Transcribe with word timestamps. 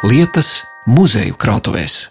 lietas 0.00 0.62
muzeju 0.88 1.34
krātuvēs. 1.36 2.06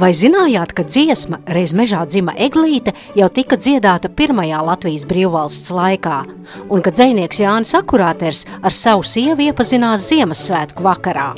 Vai 0.00 0.10
zinājāt, 0.16 0.74
ka 0.76 0.84
dziesma 0.84 1.38
reiz 1.48 1.72
mežā 1.76 2.02
dzima 2.08 2.34
eglīte 2.40 2.92
jau 3.16 3.28
tika 3.32 3.56
dziedāta 3.60 4.12
pirmajā 4.12 4.60
Latvijas 4.64 5.08
brīvvalsts 5.08 5.72
laikā, 5.76 6.20
un 6.68 6.84
ka 6.84 6.92
dzinieks 6.92 7.40
Jānis 7.40 7.72
Akurāters 7.80 8.44
ar 8.60 8.76
savu 8.76 9.04
sievu 9.04 9.48
iepazinās 9.48 10.04
Ziemassvētku 10.12 10.84
vakarā? 10.84 11.32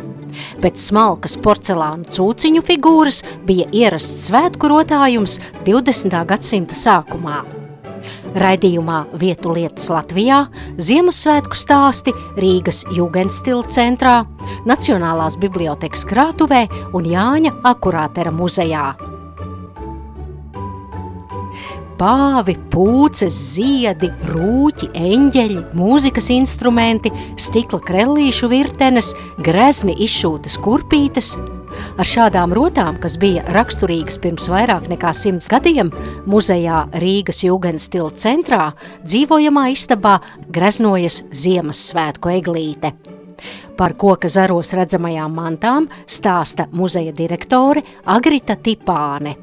Pēc 0.63 0.83
smalkas 0.83 1.39
porcelāna 1.43 2.11
cūciņu 2.11 2.67
figūras 2.67 3.23
bija 3.47 3.71
ierasts 3.71 4.31
svētku 4.31 4.71
rotājums 4.75 5.39
20. 5.67 6.23
gadsimta 6.27 6.79
sākumā. 6.79 7.62
Raidījumā 8.33 9.03
Vietu 9.21 9.53
lietas 9.53 9.91
Latvijā, 9.93 10.47
Ziemassvētku 10.81 11.57
stāsti 11.59 12.15
Rīgas 12.41 12.83
Jugendstila 12.97 13.65
centrā, 13.73 14.23
Nacionālās 14.69 15.37
bibliotekas 15.41 16.07
krātuvē 16.09 16.65
un 16.97 17.09
Jāņa 17.13 17.59
Akurātera 17.69 18.33
muzejā. 18.33 18.93
Pāvi, 22.01 22.57
pūces, 22.73 23.37
ziedi, 23.53 24.09
rūķi, 24.33 24.89
eņģeļi, 24.97 25.61
mūzikas 25.79 26.33
instrumenti, 26.35 27.13
stikla 27.39 27.79
krellīšu 27.85 28.51
virtenes, 28.51 29.13
grezni 29.39 29.95
izšūtas 30.09 30.59
kurpītes– 30.65 31.37
Ar 32.01 32.09
šādām 32.09 32.55
rotām, 32.57 32.97
kas 33.03 33.19
bija 33.21 33.45
raksturīgas 33.53 34.19
pirms 34.23 34.49
vairāk 34.51 34.89
nekā 34.91 35.13
simts 35.17 35.51
gadiem, 35.53 35.93
muzejā 36.27 36.87
Rīgas 37.03 37.43
Jūgenstila 37.45 38.13
centrā 38.17 38.73
dzīvojamā 39.05 39.69
istabā 39.75 40.19
greznojas 40.53 41.21
Ziemassvētku 41.37 42.33
eglīte. 42.39 42.95
Par 43.77 43.97
koka 43.99 44.29
zaros 44.31 44.73
redzamajām 44.77 45.33
mantām 45.37 45.89
stāsta 46.07 46.69
muzeja 46.73 47.13
direktore 47.17 47.83
Agrita 48.05 48.57
Tipāne. 48.57 49.35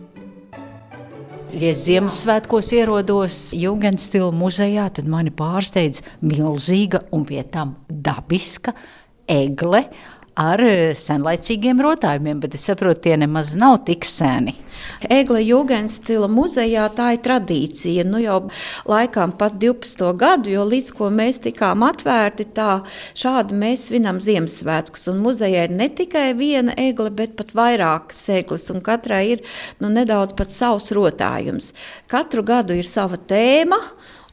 Ja 1.50 1.72
es 1.72 1.81
Ziemassvētkos 1.88 2.68
ierodos 2.78 3.40
Jūgenstila 3.58 4.30
muzejā, 4.38 4.86
tad 4.94 5.08
mani 5.09 5.34
pārsteidz 5.34 6.03
milzīga 6.22 7.08
un 7.16 7.24
pie 7.26 7.42
tam 7.50 7.74
dabiska 7.90 8.76
egle 9.30 9.88
ar 10.40 10.64
eh, 10.64 10.95
senlaicīgiem 10.95 11.82
rotājumiem, 11.84 12.40
bet 12.44 12.56
es 12.56 12.66
saprotu, 12.70 13.04
tie 13.08 13.18
nemaz 13.20 13.56
nav 13.59 13.82
tik 13.88 14.08
seni. 14.08 14.56
Egla 15.12 15.42
Jūgenstila 15.44 16.30
muzejā 16.31 16.86
tā 16.96 17.12
ir 17.16 17.22
tradīcija, 17.26 18.06
nu 18.08 18.22
jau 18.23 18.38
laikām 18.88 19.34
pat 19.40 19.58
12. 19.59 20.06
gadu, 20.20 20.54
jo 20.54 20.64
līdz 20.70 20.92
ko 20.96 21.09
mēs 21.14 21.42
tikām 21.44 21.84
atvērti, 21.88 22.48
tā 22.56 22.81
šādi 23.20 23.58
mēs 23.59 23.90
svinam 23.90 24.22
Ziemassvētkus, 24.23 25.09
un 25.12 25.20
muzejā 25.26 25.68
ir 25.68 25.76
ne 25.76 25.90
tikai 25.92 26.30
viena 26.40 26.76
egla, 26.80 27.12
bet 27.12 27.36
pat 27.40 27.52
vairākas 27.58 28.24
eglas, 28.40 28.70
un 28.74 28.84
katrai 28.86 29.24
ir 29.36 29.44
nu, 29.84 29.92
nedaudz 29.92 30.36
pat 30.38 30.56
savs 30.56 30.94
rotājums. 30.96 31.74
Katru 32.12 32.46
gadu 32.48 32.78
ir 32.80 32.88
sava 32.88 33.20
tēma, 33.20 33.80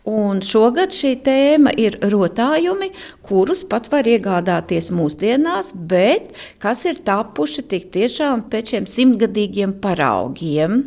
Un 0.06 0.38
šogad 0.44 0.94
šī 0.94 1.16
tēma 1.26 1.72
ir 1.82 1.96
rotājumi, 2.12 2.92
kurus 3.26 3.64
pat 3.66 3.88
var 3.90 4.06
iegādāties 4.06 4.92
mūsdienās, 4.94 5.72
bet 5.74 6.30
kas 6.62 6.84
ir 6.86 7.00
tapuši 7.06 7.64
tik 7.66 7.88
tiešām 7.96 8.44
pēc 8.52 8.76
šiem 8.76 8.86
simtgadīgiem 8.92 9.74
paraugiem. 9.82 10.84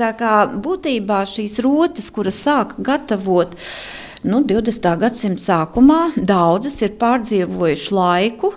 Tā 0.00 0.10
kā 0.18 0.34
būtībā 0.50 1.22
šīs 1.28 1.60
rotas, 1.62 2.10
kuras 2.10 2.40
sāka 2.42 2.82
gatavot 2.82 3.54
nu, 4.26 4.42
20. 4.42 4.90
gadsimta 5.04 5.44
sākumā, 5.44 6.00
daudzas 6.18 6.80
ir 6.82 6.96
pārdzīvojušas 6.98 7.94
laiku. 7.94 8.56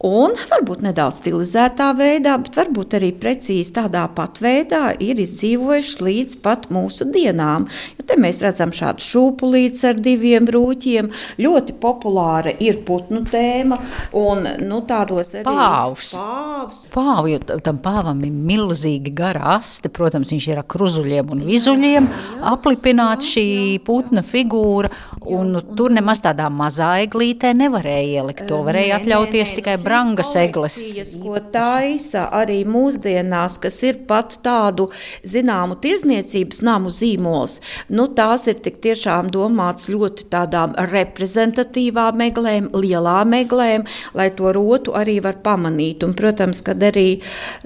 Un 0.00 0.32
varbūt 0.48 0.80
nedaudz 0.80 1.18
stilizētā 1.20 1.90
veidā, 1.92 2.38
bet 2.40 2.54
varbūt 2.56 2.94
arī 2.96 3.10
precīzi 3.20 3.74
tādā 3.76 4.06
pat 4.16 4.38
veidā 4.40 4.94
ir 4.96 5.18
izdzīvojuši 5.20 5.98
līdz 6.06 6.36
pat 6.40 6.70
mūsu 6.72 7.04
dienām. 7.12 7.66
Jo 7.98 8.06
te 8.08 8.16
mēs 8.16 8.40
redzam 8.40 8.72
šādu 8.72 9.04
šūpulīti 9.04 9.82
ar 9.90 10.00
diviem 10.00 10.48
rūķiem. 10.48 11.10
Ļoti 11.44 11.76
populāra 11.82 12.54
ir 12.64 12.78
putnu 12.88 13.26
tēma 13.28 13.76
un 14.16 14.48
nu, 14.64 14.78
tādos 14.88 15.34
arī 15.34 15.44
pāvs. 15.44 16.14
Pāvs. 16.16 16.80
Pāv, 16.96 17.28
jo 17.28 17.60
tam 17.60 17.82
pāvam 17.84 18.24
ir 18.24 18.32
milzīgi 18.32 19.12
gara 19.12 19.58
aste. 19.58 19.92
Protams, 19.92 20.32
viņš 20.32 20.48
ir 20.48 20.62
ar 20.62 20.68
kruzuļiem 20.76 21.36
un 21.36 21.44
vizuļiem 21.44 22.08
aplipināta 22.54 23.28
šī 23.34 23.46
putna 23.84 24.24
figūra. 24.24 24.88
Un, 25.20 25.52
nu, 25.52 25.60
tur 25.76 25.92
nemaz 25.92 26.24
tādā 26.24 26.48
mazā 26.48 26.94
eglītē 27.04 27.52
nevarēja 27.52 28.24
ielikt. 28.24 28.46
To 28.48 28.64
varēja 28.64 29.02
atļauties 29.02 29.56
tikai 29.60 29.76
brīvā 29.76 29.89
brangas 29.90 30.32
egles. 30.38 30.78
Ko 31.20 31.38
taisa 31.52 32.26
arī 32.40 32.60
mūsdienās, 32.68 33.58
kas 33.62 33.80
ir 33.86 34.00
pat 34.08 34.36
tādu 34.44 34.88
zināmu 35.26 35.78
tirzniecības 35.82 36.62
namu 36.66 36.92
zīmols, 36.94 37.58
nu, 37.90 38.06
tās 38.16 38.46
ir 38.50 38.60
tik 38.62 38.80
tiešām 38.84 39.30
domāts 39.34 39.90
ļoti 39.92 40.28
tādām 40.32 40.76
reprezentatīvām 40.92 42.20
meglēm, 42.20 42.70
lielām 42.76 43.34
meglēm, 43.34 43.86
lai 44.14 44.30
to 44.38 44.54
rotu 44.56 44.94
arī 44.98 45.18
var 45.24 45.40
pamanīt. 45.44 46.06
Un, 46.06 46.14
protams, 46.18 46.62
kad 46.66 46.82
arī 46.90 47.08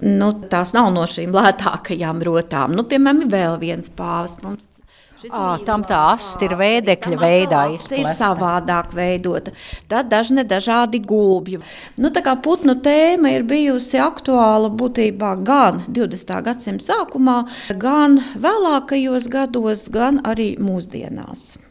nu, 0.04 0.32
tās 0.50 0.74
nav 0.76 0.92
no 0.96 1.06
šīm 1.10 1.34
lētākajām 1.34 2.24
rotām. 2.24 2.76
Nu, 2.76 2.86
piemēram, 2.88 3.26
vēl 3.32 3.60
viens 3.62 3.92
pāvis 3.92 4.38
mums 4.42 4.68
À, 5.32 5.56
tam 5.64 5.84
tā 5.88 5.98
asti 6.12 6.48
ir 6.48 6.56
vēdekļa 6.58 7.18
veidā 7.20 7.64
izplesta. 7.74 7.96
ir 7.96 8.18
savādāk 8.18 8.94
veidota. 8.96 9.54
Tad 9.88 10.10
dažne 10.12 10.44
dažādi 10.44 11.00
gulbji. 11.00 11.60
Nu, 11.96 12.10
tā 12.10 12.24
kā 12.24 12.36
putnu 12.36 12.76
tēma 12.84 13.32
ir 13.36 13.46
bijusi 13.48 14.00
aktuāla 14.02 14.68
būtībā 14.70 15.34
gan 15.44 15.84
20. 15.88 16.34
gadsimta 16.44 16.90
sākumā, 16.92 17.38
gan 17.78 18.20
vēlākajos 18.36 19.30
gados, 19.32 19.88
gan 19.88 20.20
arī 20.24 20.54
mūsdienās 20.60 21.63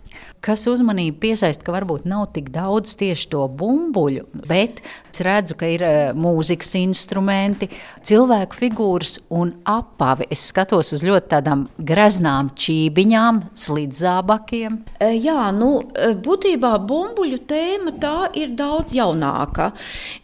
kas 0.43 0.65
uzmanību 0.67 1.19
piesaista, 1.23 1.63
ka 1.65 1.75
varbūt 1.75 2.07
nav 2.09 2.27
tik 2.35 2.51
daudz 2.53 2.97
tieši 2.99 3.29
to 3.31 3.45
bumbuļu, 3.59 4.25
bet 4.49 4.81
es 5.13 5.21
redzu, 5.23 5.55
ka 5.59 5.69
ir 5.69 5.83
uh, 5.85 5.95
mūzikas 6.17 6.73
instrumenti, 6.79 7.69
cilvēku 8.03 8.57
figūras 8.59 9.17
un 9.33 9.53
apavi. 9.69 10.27
Es 10.33 10.47
skatos 10.49 10.91
uz 10.95 11.03
ļoti 11.05 11.31
tādām 11.35 11.67
greznām 11.77 12.51
čībiņām, 12.59 13.43
slidzābakiem. 13.63 14.79
E, 14.97 15.11
jā, 15.21 15.39
nu, 15.55 15.71
e, 15.93 16.11
būtībā 16.25 16.73
bumbuļu 16.89 17.39
tēma 17.49 17.95
tā 18.01 18.15
ir 18.39 18.55
daudz 18.57 18.97
jaunāka, 18.97 19.71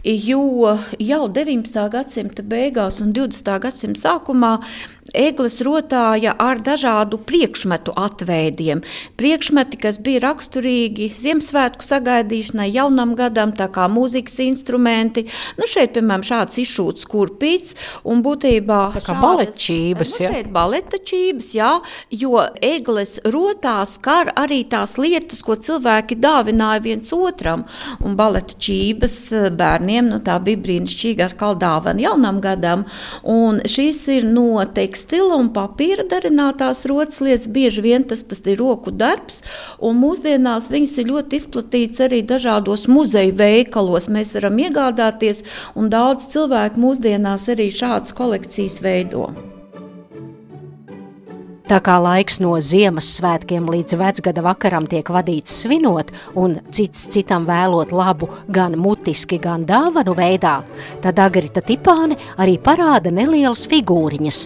jo 0.04 0.76
jau 1.00 1.24
19. 1.40 1.86
gadsimta 1.94 2.44
beigās 2.44 3.00
un 3.04 3.14
20. 3.16 3.56
gadsimta 3.64 4.08
sākumā 4.08 4.56
Eglis 5.16 5.60
rotāja 5.66 6.36
ar 6.38 6.60
dažādu 6.62 7.18
priekšmetu 7.26 7.94
atveidiem. 7.98 8.84
Priekšmeti, 9.18 9.80
kas 9.82 9.98
bija 10.02 10.22
raksturīgi 10.28 11.10
Ziemassvētku 11.18 11.86
sagaidīšanai, 11.86 12.70
jaunam 12.76 13.16
gadam, 13.18 13.54
tā 13.58 13.70
kā 13.74 13.88
mūzikas 13.90 14.38
instrumenti. 14.46 15.26
Nu, 15.58 15.66
šeit, 15.70 15.96
piemēram, 15.96 16.26
šāds 16.28 16.60
izšūts 16.62 17.08
kurpīts 17.10 17.76
un 18.06 18.22
būtībā 18.26 18.82
tā 19.00 19.04
kā 19.08 19.16
baletčības, 19.22 20.14
nu, 20.14 20.30
šeit 20.30 20.52
baletčības, 20.54 21.50
jā, 21.58 21.72
jo 22.14 22.44
eglis 22.62 23.18
rotās 23.26 23.98
kar 24.04 24.34
arī 24.38 24.62
tās 24.70 24.98
lietas, 25.02 25.42
ko 25.46 25.58
cilvēki 25.58 26.20
dāvināja 26.22 26.86
viens 26.86 27.14
otram. 27.16 27.66
Un 28.06 28.18
baletčības 28.20 29.18
eh, 29.34 29.50
bērniem, 29.58 30.12
nu, 30.14 30.22
tā 30.26 30.38
bija 30.44 30.62
brīnišķīgā 30.68 31.32
kaldāvana 31.40 32.06
jaunam 32.06 32.40
gadam. 32.44 32.86
Un 33.24 33.64
šīs 33.66 34.06
ir 34.14 34.30
noteikti 34.30 34.99
tekstila 35.00 35.38
un 35.40 35.50
papīra 35.56 36.04
darinātās 36.04 36.84
rotas 36.90 37.22
lietas, 37.22 37.48
bieži 37.48 37.82
vien 37.82 38.04
tas 38.04 38.24
ir 38.46 38.60
roku 38.60 38.92
darbs. 38.92 39.42
Mūsdienās 39.80 40.70
viņas 40.70 40.98
ir 41.00 41.08
ļoti 41.08 41.40
izplatītas 41.40 42.08
arī 42.08 42.22
dažādos 42.24 42.88
muzeju 42.88 43.36
veikalos. 43.36 44.10
Mēs 44.10 44.36
varam 44.36 44.60
iegādāties, 44.60 45.44
un 45.76 45.90
daudz 45.90 46.28
cilvēku 46.34 46.80
mūsdienās 46.80 47.48
arī 47.50 47.70
šādas 47.72 48.14
kolekcijas 48.14 48.82
veido. 48.82 49.49
Tā 51.70 51.78
kā 51.86 52.00
laiks 52.02 52.40
no 52.42 52.56
Ziemassvētkiem 52.66 53.68
līdz 53.70 53.94
vecgada 54.00 54.42
vakaram 54.42 54.88
tiek 54.90 55.06
vadīts 55.14 55.54
svinot, 55.62 56.10
un 56.34 56.56
cits 56.74 57.04
citam 57.14 57.46
vēlot 57.46 57.94
labu 57.94 58.32
gan 58.50 58.74
mutiski, 58.74 59.38
gan 59.38 59.68
dāvanu 59.70 60.16
veidā, 60.18 60.56
tad 61.06 61.22
Agrita 61.22 61.62
Tipāne 61.62 62.18
arī 62.42 62.58
parāda 62.58 63.14
nelielas 63.14 63.68
figūriņas. 63.70 64.42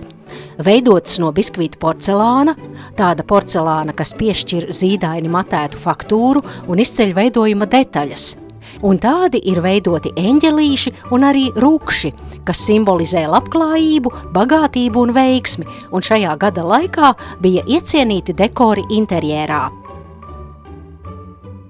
Veidotas 0.67 1.15
no 1.23 1.31
biskvīta 1.31 1.79
porcelāna, 1.79 2.57
tāda 2.99 3.23
porcelāna, 3.23 3.95
kas 3.95 4.11
piešķir 4.19 4.73
zīdaini 4.75 5.31
matētu 5.31 5.79
faktūru 5.79 6.43
un 6.67 6.83
izceļ 6.83 7.15
veidojuma 7.21 7.71
detaļas 7.71 8.33
un 8.81 8.99
tādi 8.99 9.41
ir 9.51 9.61
veidoti 9.63 10.13
eņģelīši 10.17 10.95
un 11.13 11.27
arī 11.29 11.49
rūkši, 11.55 12.13
kas 12.47 12.65
simbolizē 12.65 13.27
labklājību, 13.29 14.11
bagātību 14.33 15.05
un 15.05 15.13
veiksmi, 15.15 15.69
un 15.91 16.01
šajā 16.01 16.35
gada 16.41 16.65
laikā 16.65 17.13
bija 17.43 17.63
iecienīti 17.67 18.35
dekori 18.37 18.87
interjerā. 18.97 19.82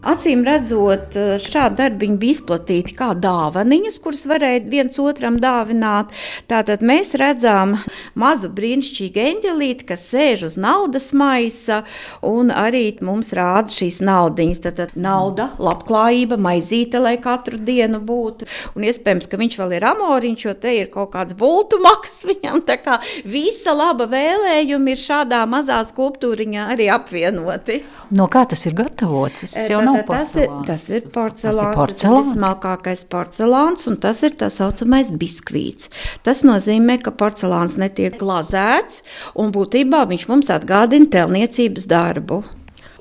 Acīm 0.04 0.42
redzot, 0.44 1.16
šādi 1.40 1.78
darbiņi 1.80 2.18
bija 2.20 2.36
izplatīti 2.36 2.92
kā 2.98 3.14
dāvaniņas, 3.24 4.02
kuras 4.04 4.26
varēja 4.28 4.60
viens 4.68 4.98
otram 5.00 5.38
dāvināt. 5.40 6.10
Tātad 6.52 6.82
mēs 6.84 7.14
redzam 7.20 7.78
mazu 8.20 8.50
brīnišķīgu 8.52 9.22
eņģelīti, 9.24 9.88
kas 9.88 10.04
sēž 10.12 10.44
uz 10.50 10.58
naudas 10.60 11.08
maisa, 11.16 11.86
un 12.20 12.52
arī 12.52 12.82
mums 13.00 13.32
rāda 13.38 13.72
šīs 13.72 14.02
naudiņas. 14.04 14.62
Tātad 14.66 14.98
nauda, 15.00 15.54
labklājība, 15.64 16.36
maizīte, 16.36 17.00
lai 17.00 17.16
katru 17.24 17.62
dienu 17.64 18.02
būtu. 18.04 18.50
Un 18.76 18.84
iespējams, 18.90 19.30
ka 19.32 19.40
viņš 19.40 19.58
vēl 19.62 19.78
ir 19.80 19.88
amoriņš, 19.94 20.46
jo 20.50 20.56
te 20.66 20.76
ir 20.82 20.92
kaut 20.92 21.14
kāds 21.16 21.40
bultu 21.40 21.80
maks 21.84 22.22
viņam. 22.30 22.60
Tā 22.68 22.76
kā 22.84 23.00
visa 23.24 23.72
laba 23.72 24.10
vēlējuma 24.12 24.98
ir 24.98 25.04
šādā 25.06 25.46
mazā 25.48 25.80
skulptūriņā 25.88 26.68
arī 26.76 26.92
apvienoti. 26.92 27.80
No 28.12 28.28
kā 28.28 28.44
tas 28.52 28.68
ir 28.68 28.76
gatavots? 28.84 29.48
Es 29.48 29.72
jau 29.72 29.80
nav 29.80 29.93
tas 30.08 30.34
ir, 30.40 30.50
tas 30.68 30.86
ir 30.90 31.06
porcelāns. 31.14 31.78
Tas 31.94 32.06
ir 32.08 32.16
vismalkākais 32.18 33.06
porcelāns, 33.12 33.88
un 33.92 34.00
tas 34.02 34.24
ir 34.26 34.36
tā 34.40 34.50
saucamais 34.54 35.12
biskvīts. 35.14 35.92
Tas 36.26 36.44
nozīmē, 36.48 37.00
ka 37.04 37.14
porcelāns 37.16 37.78
netiek 37.82 38.18
glazēts, 38.20 39.04
un 39.38 39.54
būtībā 39.56 40.04
viņš 40.10 40.28
mums 40.32 40.52
atgādina 40.54 41.12
telniecības 41.14 41.88
darbu. 41.92 42.44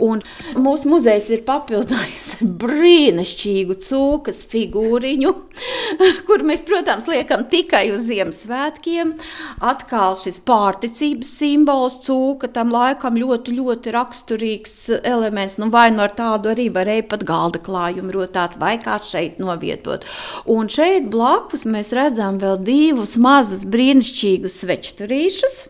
Un 0.02 0.22
mūsu 0.58 0.90
muzejs 0.90 1.28
ir 1.32 1.44
papildinājis 1.46 2.32
brīnišķīgu 2.62 3.76
cūkas 3.86 4.40
figūriņu, 4.50 5.32
kur 6.28 6.44
mēs, 6.46 6.64
protams, 6.66 7.08
liekam 7.10 7.44
tikai 7.52 7.84
uz 7.94 8.06
Ziemassvētkiem. 8.08 9.14
Atkal 9.62 10.16
šis 10.20 10.40
pārticības 10.48 11.32
simbols, 11.38 12.00
cūka 12.06 12.50
tam 12.56 12.72
laikam 12.74 13.18
ļoti, 13.20 13.56
ļoti 13.58 13.94
raksturīgs 13.94 14.76
elements. 14.98 15.58
Nu, 15.62 15.70
vai 15.72 15.88
nu 15.94 16.04
ar 16.04 16.14
tādu 16.18 16.52
arī 16.52 16.68
varēja 16.74 17.06
pat 17.12 17.26
galda 17.28 17.62
klājumu 17.62 18.14
rotāt, 18.16 18.58
vai 18.62 18.76
kā 18.82 18.98
šeit 19.02 19.38
novietot. 19.42 20.06
Un 20.50 20.70
šeit 20.72 21.10
blakus 21.12 21.66
mēs 21.68 21.92
redzam 21.96 22.40
vēl 22.42 22.58
divus 22.66 23.18
mazus 23.20 23.66
brīnišķīgus 23.68 24.62
svečturīšus. 24.64 25.62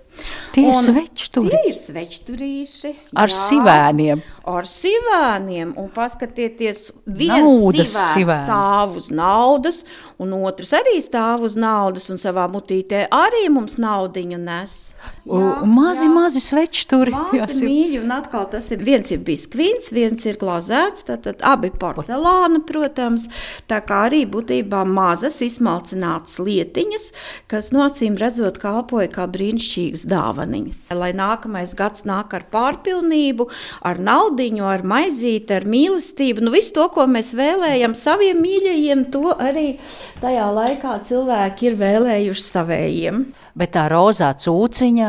Tie 0.52 0.66
ir 0.68 0.76
svečturi. 0.76 1.52
Tie 1.54 1.70
ir 1.70 1.78
svečturīši. 1.78 2.92
Ar 3.16 3.32
jā, 3.32 3.38
sivēniem. 3.48 4.24
Ar 4.48 4.66
sivēniem. 4.66 5.74
Un 5.78 5.90
paskatieties, 5.94 6.90
viens 7.06 7.92
stāv 7.92 8.96
uz 8.98 9.10
naudas, 9.14 9.82
un 10.22 10.34
otrs 10.42 10.72
arī 10.78 10.96
stāv 11.02 11.44
uz 11.46 11.54
naudas, 11.58 12.08
un 12.10 12.18
savā 12.18 12.48
mutītē 12.50 13.04
arī 13.12 13.46
mums 13.52 13.78
naudiņu 13.82 14.40
nes. 14.42 14.76
Jā, 15.22 15.62
mazi, 15.70 16.08
jā. 16.08 16.10
mazi 16.10 16.42
svečturi. 16.42 17.14
Mazi 17.14 17.62
mīļi, 17.62 18.00
un 18.02 18.10
atkal 18.14 18.48
tas 18.50 18.66
ir, 18.74 18.82
viens 18.82 19.10
ir 19.14 19.22
biskvīns, 19.22 19.92
viens 19.94 20.26
ir 20.26 20.38
glazēts, 20.40 21.06
tad, 21.06 21.22
tad 21.26 21.44
abi 21.46 21.70
porcelāna, 21.70 22.62
protams, 22.66 23.28
tā 23.70 23.78
kā 23.86 24.02
arī 24.08 24.24
būtībā 24.30 24.82
mazas 24.88 25.38
izmalcinātas 25.46 26.40
lietiņas, 26.42 27.06
kas 27.50 27.70
nocīm 27.74 28.18
redzot 28.18 28.58
kalpoja 28.62 29.12
kā 29.14 29.28
brīnišķīgas 29.30 30.06
dāvaniņas. 30.10 30.82
Lai 30.98 31.12
nākamais 31.14 31.76
gads 31.78 32.06
nāk 32.08 32.34
ar 32.34 32.48
pārpilnību, 32.50 33.46
ar 33.86 34.02
naudiņu, 34.32 34.64
ar 34.64 34.82
maizīti, 34.82 35.52
ar 35.52 35.66
mīlestību, 35.68 36.42
nu 36.44 36.52
visu 36.52 36.72
to, 36.74 36.88
ko 36.92 37.06
mēs 37.06 37.34
vēlējam 37.36 37.94
saviem 37.94 38.40
mīļajiem, 38.40 39.04
to 39.12 39.34
arī 39.36 39.78
tajā 40.20 40.48
laikā 40.52 41.02
cilvēki 41.08 41.68
ir 41.68 41.76
vēlējuši 41.76 42.42
savējiem. 42.42 43.26
Bet 43.52 43.74
tā 43.74 43.84
rozā 43.92 44.30
cūciņa, 44.40 45.08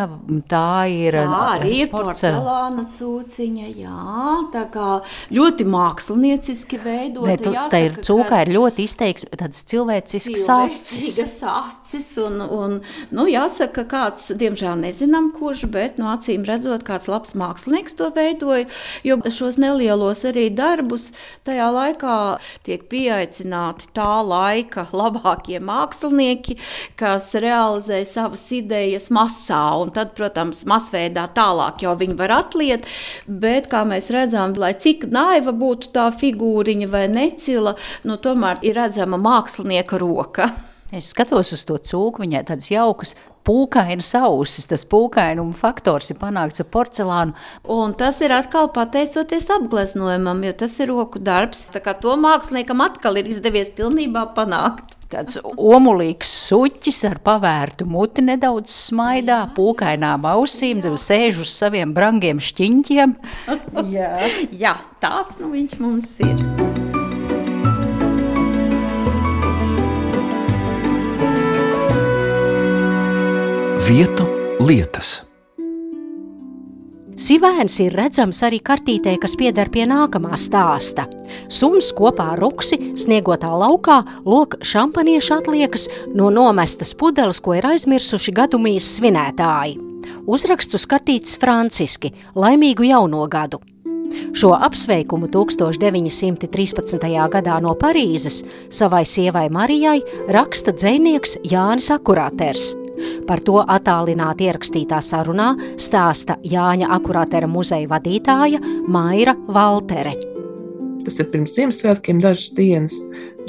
tā 0.52 0.86
ir 0.92 1.16
tā 1.16 1.44
arī 1.54 1.78
ir 1.86 1.90
porcelāna 1.92 2.84
cūciņa. 2.92 3.68
Jā, 3.80 4.34
tā 4.52 4.66
kā 4.74 4.88
ļoti 5.32 5.68
mākslinieciski 5.72 6.80
veidota. 6.84 7.30
Ne, 7.30 7.38
tu, 7.40 7.54
jāsaka, 7.56 7.72
tā 7.72 7.82
ir 7.86 7.96
cūka, 8.04 8.42
ir 8.44 8.52
ļoti 8.58 8.88
izteiks 8.90 9.28
tādas 9.32 9.64
cilvēciskas 9.72 10.50
acis. 10.58 11.22
acis 11.54 12.10
un, 12.20 12.42
un, 12.44 12.76
nu, 13.16 13.28
jāsaka, 13.32 13.86
kāds, 13.88 14.28
diemžēl 14.36 14.76
nezinām 14.82 15.32
kurš, 15.38 15.64
bet, 15.72 15.96
nu, 16.02 16.10
acīm 16.12 16.44
redzot, 16.48 16.84
kāds 16.88 17.08
labs 17.12 17.38
mākslinieks 17.40 17.96
to 18.00 18.12
veidoja, 18.16 18.68
jo 19.08 19.20
šos 19.32 19.60
nelielos 19.62 20.26
arī 20.28 20.50
darbus 20.52 21.14
tajā 21.48 21.72
laikā 21.78 22.18
tiek 22.68 22.84
pieaicināti 22.92 23.88
tā 23.96 24.20
laika 24.28 24.90
labākie 24.92 25.64
mākslinieki, 25.64 26.60
kas 27.00 27.32
realizē 27.40 28.04
savu 28.08 28.33
savas 28.34 28.52
idejas 28.52 29.10
masā, 29.14 29.62
un 29.82 29.92
tad, 29.94 30.14
protams, 30.18 30.66
masveidā 30.66 31.28
tālāk 31.34 31.84
jau 31.84 31.96
viņi 31.96 32.18
var 32.18 32.32
atliet, 32.32 32.88
bet, 33.28 33.70
kā 33.70 33.84
mēs 33.86 34.10
redzam, 34.10 34.54
lai 34.58 34.74
cik 34.74 35.06
naiva 35.12 35.54
būtu 35.54 35.94
tā 35.94 36.10
figūriņa 36.12 36.90
vai 36.90 37.08
necila, 37.08 37.76
nu, 38.04 38.18
tomēr 38.18 38.64
ir 38.64 38.76
redzama 38.76 39.18
mākslinieka 39.18 40.00
roka. 40.00 40.50
Es 40.94 41.10
skatos 41.10 41.52
uz 41.54 41.64
to 41.66 41.78
cūku, 41.82 42.22
viņai 42.22 42.44
tādas 42.46 42.70
jaukas 42.70 43.16
pūkainas 43.44 44.12
ausis. 44.20 44.68
Tas 44.70 44.86
pūkainuma 44.86 45.56
faktors 45.58 46.12
ir 46.14 46.20
panākts 46.22 46.62
ar 46.62 46.68
porcelānu. 46.70 47.34
Un 47.66 47.96
tas 47.98 48.22
ir 48.22 48.32
atkal 48.32 48.70
pateicoties 48.76 49.50
apgleznojumam, 49.58 50.46
jo 50.46 50.54
tas 50.62 50.78
ir 50.80 50.94
roku 50.94 51.18
darbs. 51.18 51.66
Tā 51.74 51.82
kā 51.82 51.98
to 51.98 52.14
māksliniekam 52.14 52.86
atkal 52.86 53.18
ir 53.18 53.30
izdevies 53.34 53.74
pilnībā 53.74 54.28
panākt 54.38 54.93
tāds 55.14 55.38
omulīgs 55.44 56.32
suķis 56.50 57.04
ar 57.10 57.20
pavērtu 57.26 57.86
muti 57.90 58.24
nedaudz 58.26 58.74
smaidā, 58.90 59.44
pūkainām 59.56 60.26
ausīm, 60.34 60.82
sēž 61.00 61.44
uz 61.46 61.54
saviem 61.54 61.94
brangiem 61.96 62.42
šķiņķiem. 62.42 63.18
Jā, 63.96 64.14
Jā 64.52 64.78
tāds 65.04 65.38
nu 65.42 65.54
viņš 65.54 65.78
mums 65.84 66.16
ir. 66.24 66.42
Vietu 73.84 74.26
lietas. 74.64 75.33
Sivēns 77.24 77.78
ir 77.80 77.94
redzams 77.96 78.42
arī 78.44 78.58
kartītē, 78.60 79.14
kas 79.22 79.38
pieder 79.40 79.70
pie 79.72 79.86
nākamā 79.88 80.36
stāsta. 80.36 81.06
Suns 81.48 81.94
kopā 81.96 82.34
ar 82.34 82.42
ruksi 82.44 82.76
sniegotā 83.00 83.48
laukā 83.48 84.02
lok 84.28 84.58
šampaniešu 84.60 85.38
atliekas 85.38 85.88
no 86.12 86.28
nomestas 86.34 86.92
pudeles, 87.00 87.40
ko 87.40 87.56
ir 87.56 87.70
aizmirsuši 87.70 88.36
gadumijas 88.36 88.90
svinētāji. 88.98 89.78
Uzraksts 90.28 90.76
uz 90.76 90.88
kartītes 90.90 91.40
franciski- 91.40 92.12
laimīgu 92.44 92.90
jauno 92.92 93.24
gadu! 93.30 93.62
Šo 94.34 94.52
apsveikumu 94.60 95.28
1913. 95.32 97.30
gadā 97.30 97.62
no 97.62 97.74
Parīzes 97.74 98.44
savai 98.70 99.06
sievai 99.06 99.50
Marijai 99.50 100.02
raksta 100.28 100.74
dzinieks 100.76 101.38
Jānis 101.44 101.90
Akurāters. 101.90 102.83
Par 103.28 103.42
to 103.46 103.60
attālināti 103.62 104.50
ierakstītā 104.50 105.00
sarunā 105.04 105.54
stāsta 105.82 106.38
Jāņa 106.44 106.92
akurātera 106.98 107.50
muzeja 107.50 107.90
vadītāja 107.92 108.62
Maira 108.88 109.36
Valtere. 109.48 110.16
Tas 111.04 111.20
ir 111.20 111.28
pirms 111.34 111.56
Ziemassvētkiem 111.58 112.22
dažas 112.24 112.54
dienas. 112.56 112.96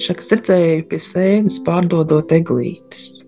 Šakas 0.01 0.33
redzēju 0.35 0.89
pie 0.91 0.99
sēnes 0.99 1.61
pārdodot 1.67 2.33
eglītes. 2.35 3.23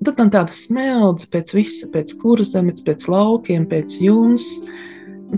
Tad 0.00 0.20
man 0.20 0.30
tāda 0.32 0.54
smeldze 0.54 1.26
pēc 1.28 1.50
visa, 1.52 1.88
pēc 1.92 2.14
kurzemes, 2.22 2.80
pēc 2.86 3.04
laukiem, 3.10 3.66
pēc 3.68 3.98
jums, 4.00 4.46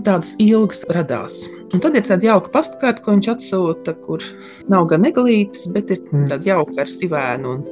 tādas 0.05 0.35
ilgas 0.41 0.85
radās. 0.93 1.43
Un 1.73 1.81
tad 1.83 1.97
ir 1.97 2.05
tāda 2.07 2.29
jauka 2.29 2.53
pastkarte, 2.53 3.03
ko 3.03 3.17
viņš 3.17 3.31
atsūta, 3.33 3.97
kur 4.05 4.23
nav 4.71 4.87
gan 4.93 5.09
eglītes, 5.09 5.67
bet 5.73 5.91
ir 5.91 6.05
mm. 6.05 6.29
tāda 6.31 6.53
jauka 6.53 6.85
ar 6.85 6.93
sivēnu 6.93 7.57
un, 7.57 7.67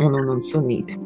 un, 0.00 0.10
un, 0.10 0.30
un 0.36 0.44
sunīti. 0.44 1.03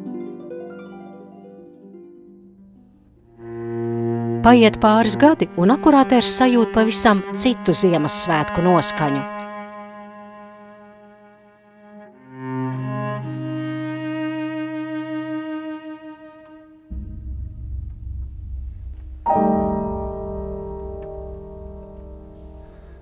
Paiet 4.39 4.77
pāris 4.79 5.17
gadi, 5.19 5.49
un 5.59 5.73
akurātērs 5.75 6.29
sajūt 6.39 6.71
pavisam 6.71 7.25
citu 7.35 7.75
Ziemassvētku 7.75 8.63
noskaņu. 8.63 9.25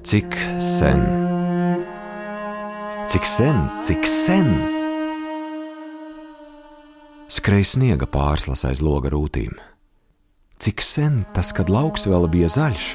Cik 0.07 0.41
sen, 0.63 1.05
cik 3.13 3.29
sen, 3.29 3.63
cik 3.85 4.09
sen? 4.09 4.53
Skrēja 7.29 7.75
sniega 7.77 8.07
pārslas 8.09 8.65
aiz 8.65 8.81
loga 8.81 9.13
rūtīm 9.13 9.76
Cik 10.67 10.83
sen 10.83 11.21
tas, 11.31 11.53
kad 11.55 11.69
lauks 11.71 12.09
vēl 12.11 12.25
bija 12.27 12.49
zaļš? 12.51 12.87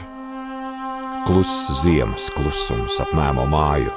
Kluss 1.24 1.70
ziemas 1.80 2.26
klusums 2.36 2.98
apmēmo 3.00 3.46
māju. 3.48 3.94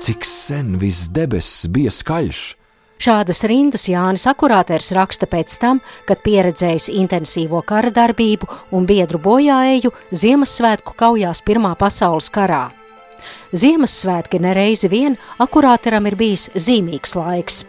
Cik 0.00 0.24
sen 0.24 0.78
viss 0.80 1.10
debesis 1.12 1.68
bija 1.68 1.92
skaļš? 1.92 2.40
Šādas 2.96 3.44
rindas 3.44 3.84
Jānis 3.92 4.24
Akurāters 4.30 4.88
raksta 4.96 5.28
pēc 5.28 5.58
tam, 5.60 5.82
kad 6.08 6.24
pieredzējis 6.24 6.88
intensīvo 6.96 7.60
kara 7.60 7.92
darbību 7.92 8.48
un 8.72 8.88
biedru 8.88 9.20
bojāēju 9.20 9.92
Ziemassvētku 10.22 10.96
kaujās 10.96 11.44
Pirmā 11.44 11.74
pasaules 11.76 12.32
karā. 12.32 12.70
Ziemassvētki 13.52 14.40
nereizi 14.40 14.88
vien 14.88 15.20
akurāteram 15.44 16.08
ir 16.08 16.16
bijis 16.24 16.48
zīmīgs 16.56 17.18
laiks. 17.20 17.66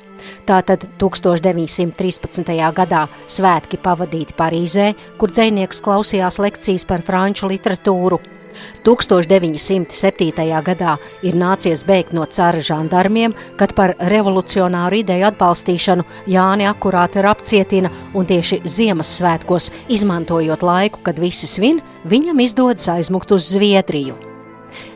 Tātad 0.50 0.86
1913. 1.02 2.54
gadā 2.76 3.08
svētki 3.28 3.80
pavadīti 3.84 4.38
Parīzē, 4.38 4.94
kur 5.18 5.34
dzinieks 5.34 5.84
klausījās 5.84 6.40
lekcijas 6.44 6.88
par 6.88 7.06
franču 7.06 7.52
literatūru. 7.52 8.22
1907. 8.84 10.64
gadā 10.64 10.98
ir 11.24 11.38
nācies 11.40 11.84
bēgt 11.88 12.14
no 12.14 12.26
cara 12.26 12.62
žandarmiem, 12.64 13.36
kad 13.60 13.74
par 13.76 13.96
revolucionāru 14.00 15.02
ideju 15.04 15.30
atbalstīšanu 15.32 16.06
Jāni 16.32 16.68
akurāti 16.70 17.22
ir 17.22 17.30
apcietina 17.32 17.94
un 18.14 18.28
tieši 18.30 18.62
Ziemassvētkos, 18.66 19.72
izmantojot 19.90 20.64
laiku, 20.64 21.02
kad 21.04 21.20
visi 21.20 21.48
svin, 21.48 21.82
viņam 22.06 22.44
izdodas 22.44 22.92
aizmukt 22.92 23.32
uz 23.32 23.50
Zviedriju. 23.54 24.33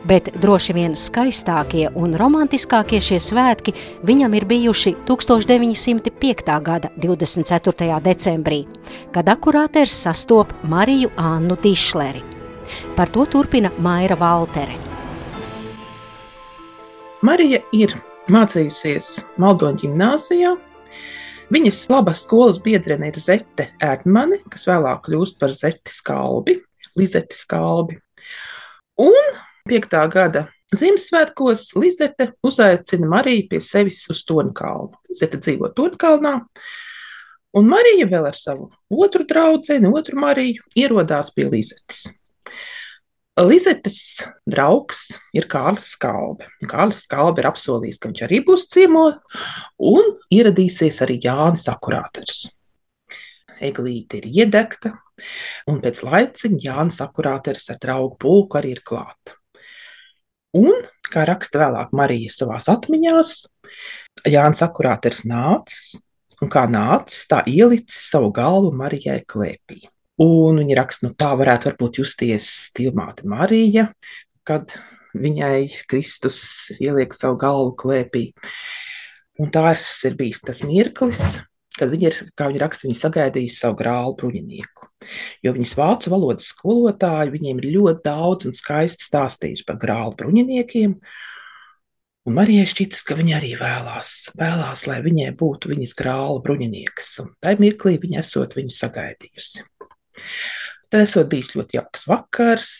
Bet 0.08 0.30
droši 0.40 0.74
vien 0.76 0.96
skaistākie 0.96 1.88
un 1.94 2.16
romantiskākie 2.18 3.00
šie 3.02 3.20
svētki 3.22 3.74
viņam 4.06 4.34
ir 4.38 4.46
bijuši 4.48 4.94
1905. 5.08 6.58
gada 6.62 6.90
24. 6.96 8.00
decembrī, 8.04 8.64
kad 9.12 9.28
akurāters 9.28 9.94
sastop 10.06 10.52
Mariju 10.62 11.10
Annu 11.16 11.56
Dišleri. 11.62 12.22
Par 12.96 13.08
to 13.08 13.24
turpina 13.26 13.70
Maira 13.78 14.16
Valtere. 14.18 14.76
Marija 17.24 17.58
ir 17.74 17.96
mācījusies 18.30 19.18
Maldoņa 19.40 19.82
gimnāzijā. 19.82 20.54
Viņas 21.48 21.86
laba 21.90 22.12
skolas 22.14 22.60
biedrene 22.60 23.08
ir 23.08 23.16
Zete 23.18 23.70
Erdmane, 23.82 24.42
kas 24.52 24.66
vēlāk 24.68 25.06
kļūst 25.06 25.38
par 25.40 25.54
Zeti 25.56 25.94
Skalbi, 25.94 26.58
Lizeti 26.98 27.38
Skalbi. 27.38 27.96
Un 29.00 29.32
5. 29.68 29.96
gada 30.12 30.46
Ziemassvētkos 30.76 31.70
Lizete 31.80 32.30
uzaicina 32.44 33.08
Mariju 33.08 33.46
pie 33.48 33.60
sevis 33.64 34.02
uz 34.12 34.20
Tonkalnu. 34.28 34.96
Lizete 35.08 35.40
dzīvo 35.40 35.70
Tonkalnā, 35.76 36.34
un 37.56 37.68
Marija 37.68 38.08
vēl 38.08 38.28
ar 38.28 38.36
savu 38.36 38.68
otru 38.88 39.24
draugu, 39.28 39.78
otru 39.96 40.20
Mariju, 40.20 40.64
ierodās 40.76 41.32
pie 41.32 41.48
Lizetes. 41.48 42.06
Lizetes 43.38 43.98
draugs 44.50 45.06
ir 45.36 45.46
Kārlis 45.48 45.92
Skalbe. 45.94 46.48
Kārlis 46.68 47.04
Skalbe 47.06 47.40
ir 47.44 47.48
apsolījis, 47.52 48.00
ka 48.02 48.10
viņš 48.10 48.22
arī 48.26 48.42
būs 48.44 48.66
ciemos, 48.72 49.20
un 49.78 50.16
ieradīsies 50.34 51.00
arī 51.06 51.20
Jānis 51.22 51.68
Akurāters. 51.70 52.48
Eglīte 53.62 54.20
ir 54.20 54.28
iedegta, 54.28 54.96
un 55.70 55.80
pēc 55.80 56.02
laiciņa 56.04 56.64
Jānis 56.66 57.00
Akurāters 57.04 57.70
ar 57.72 57.80
draugu 57.82 58.18
pulku 58.20 58.58
arī 58.58 58.76
ir 58.76 58.84
klāta. 58.84 59.38
Un, 60.56 60.72
kā 61.12 61.26
raksta 61.28 61.60
vēlāk 61.60 61.92
Marija 61.96 62.32
savās 62.32 62.68
atmiņās, 62.72 63.34
Jānis 64.28 64.62
Akurāters 64.64 65.24
nācis, 65.28 65.98
un 66.40 66.50
kā 66.52 66.64
nācis, 66.70 67.26
tā 67.28 67.42
ielicis 67.50 68.08
savu 68.12 68.30
galvu 68.34 68.72
Marijai 68.76 69.20
klēpī. 69.28 69.82
Un 70.22 70.58
viņa 70.58 70.78
raksta, 70.80 71.06
nu 71.06 71.14
tā 71.14 71.30
varētu 71.38 71.70
varbūt 71.70 72.00
justies 72.00 72.48
stilmāte 72.70 73.28
Marija, 73.28 73.86
kad 74.48 74.72
viņai 75.14 75.68
Kristus 75.90 76.40
ieliek 76.80 77.14
savu 77.14 77.38
galvu 77.40 77.74
klēpī. 77.78 78.30
Un 79.38 79.52
tās 79.54 79.86
ir 80.08 80.16
bijis 80.18 80.42
tas 80.42 80.64
mirklis, 80.66 81.38
kad 81.78 81.92
viņa 81.92 82.10
ir, 82.10 82.18
kā 82.34 82.48
viņa 82.50 82.64
raksta, 82.64 82.88
viņa 82.88 82.98
sagaidījusi 83.04 83.60
savu 83.60 83.78
grālu 83.78 84.16
bruņinieku. 84.18 84.77
Jo 85.44 85.54
viņas 85.56 85.74
vācu 85.78 86.12
valodas 86.12 86.50
skolotāji 86.52 87.34
viņiem 87.34 87.62
ir 87.62 87.72
ļoti 87.78 88.04
daudz 88.06 88.48
un 88.50 88.56
skaisti 88.56 89.06
stāstījuši 89.08 89.66
par 89.68 89.80
grālu 89.80 90.16
bruņiniekiem. 90.18 90.96
Un 92.28 92.36
Marijai 92.36 92.66
šķitas, 92.68 93.04
ka 93.08 93.16
viņa 93.16 93.38
arī 93.38 93.54
vēlās, 93.56 94.16
vēlās, 94.36 94.84
lai 94.90 94.98
viņai 95.04 95.30
būtu 95.38 95.70
viņas 95.70 95.94
grāla 95.96 96.42
bruņinieks, 96.44 97.14
un 97.22 97.30
tajā 97.40 97.62
mirklī 97.62 97.94
viņa 98.02 98.20
esot 98.20 98.52
viņu 98.58 98.74
sagaidījusi. 98.76 99.64
Tad 100.88 101.06
esot 101.06 101.30
bijis 101.32 101.54
ļoti 101.56 101.78
jauks 101.78 102.04
vakars, 102.08 102.74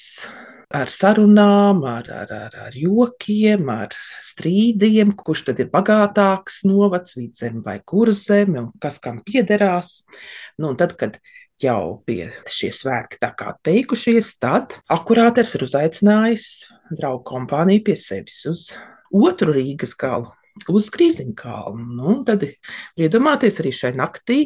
ar 0.68 0.90
sarunām, 0.92 1.80
ar, 1.88 2.08
ar, 2.12 2.32
ar, 2.32 2.56
ar 2.68 2.76
jokiem, 2.76 3.70
ar 3.73 3.94
strīdiem, 4.25 5.14
kurš 5.16 5.47
tad 5.49 5.62
ir 5.64 5.70
bagātāks 5.73 6.61
novads, 6.68 7.16
vidzeme 7.16 7.62
vai 7.64 7.78
kurzeme, 7.80 8.61
un 8.66 8.70
kas 8.80 9.00
kam 9.00 9.23
piederās. 9.25 10.02
Nu, 10.61 10.75
tad, 10.76 10.92
kad 11.00 11.16
jau 11.62 12.02
bija 12.06 12.28
šie 12.50 12.70
svētki 12.74 13.20
tā 13.22 13.32
kā 13.38 13.52
teikušies, 13.66 14.34
tad 14.42 14.78
akurāters 14.92 15.54
ir 15.58 15.66
uzaicinājis 15.66 16.48
draugu 16.94 17.24
kompāniju 17.28 17.84
pie 17.88 17.96
sevis 17.98 18.40
uz 18.48 18.68
otru 19.14 19.54
Rīgas 19.56 19.96
galu 19.98 20.30
uz 20.72 20.88
Grīziņkalnu. 20.94 21.86
Nu, 21.98 22.16
tad 22.26 22.44
iedomājieties, 22.98 23.60
arī 23.62 23.72
šai 23.74 23.92
naktī 23.98 24.40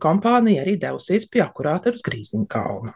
kompānija 0.00 0.64
arī 0.64 0.78
devusies 0.80 1.28
pie 1.28 1.44
akurāta 1.44 1.92
uz 1.94 2.04
Grīziņkalnu. 2.06 2.94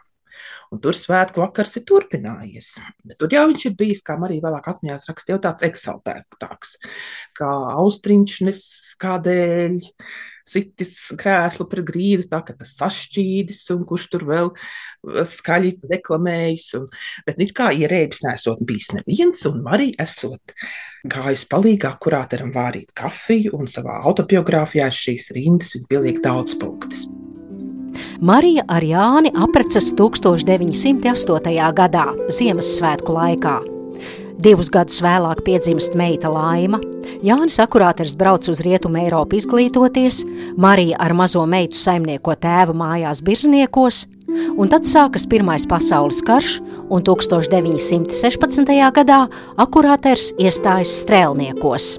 Un 0.73 0.81
tur 0.83 0.97
svētku 0.97 1.39
vakars 1.43 1.77
ir 1.79 1.85
turpinājies. 1.87 2.73
Bet 3.05 3.19
tur 3.21 3.31
jau 3.31 3.45
viņš 3.51 3.67
ir 3.69 3.75
bijis, 3.79 4.01
kā 4.05 4.17
arī 4.27 4.41
vēlāk 4.43 4.67
atmiņās 4.71 5.07
raksta, 5.09 5.35
jau 5.35 5.41
tāds 5.45 5.67
eksaltētāks, 5.67 6.75
kā 7.37 7.51
austriņš 7.77 8.39
nes 8.49 8.63
kādēļ 9.01 9.77
sitis 10.45 10.93
krēslu 11.19 11.67
pret 11.69 11.85
grīdu, 11.87 12.27
tā 12.31 12.41
ka 12.45 12.55
tas 12.57 12.75
sašķīdis, 12.79 13.63
un 13.75 13.83
kurš 13.89 14.07
tur 14.13 14.25
vēl 14.29 14.51
skaļi 15.31 15.75
deklamējis. 15.89 16.67
Un, 16.79 16.87
bet 17.27 17.41
it 17.43 17.55
kā 17.57 17.71
ierēbis 17.75 18.23
nesot 18.25 18.63
bijis 18.67 18.91
neviens, 18.95 19.45
un 19.49 19.65
arī 19.65 19.91
esot 20.01 20.55
gājusi 21.05 21.49
palīgā 21.51 21.95
kurāteram 22.01 22.53
vārīt 22.55 22.93
kafiju, 22.97 23.53
un 23.59 23.69
savā 23.71 23.99
autobiogrāfijā 24.05 24.89
šīs 24.93 25.31
rindas 25.35 25.75
viņa 25.77 25.91
pieliek 25.91 26.23
daudz 26.23 26.57
punktus. 26.61 27.05
Marija 28.19 28.65
ar 28.67 28.83
Jāni 28.83 29.31
apprecas 29.39 29.91
1908. 29.95 31.71
gadā, 31.77 32.09
Ziemassvētku 32.31 33.15
laikā. 33.15 33.74
Divus 34.45 34.67
gadus 34.69 34.99
vēlāk 35.01 35.39
piedzimst 35.41 35.95
meita 35.97 36.29
Laima. 36.29 36.77
Jānis 37.25 37.55
Akurāters 37.63 38.11
brauc 38.13 38.45
uz 38.51 38.59
Rietumu 38.61 38.99
Eiropu 39.01 39.39
izglītoties, 39.39 40.19
Marija 40.61 40.99
ar 41.01 41.15
mazo 41.17 41.41
meitu 41.49 41.79
saimnieko 41.81 42.35
tēva 42.37 42.75
mājās 42.77 43.23
Birzniekos, 43.25 44.03
un 44.53 44.69
tad 44.69 44.85
sākas 44.85 45.25
Pirmais 45.25 45.65
pasaules 45.65 46.21
karš, 46.27 46.59
un 46.93 47.01
1916. 47.01 48.69
gadā 48.93 49.17
Akurāters 49.57 50.27
iestājas 50.37 50.93
strēlniekos. 51.01 51.95